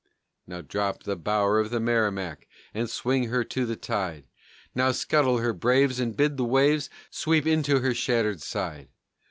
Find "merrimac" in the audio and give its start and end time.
1.79-2.47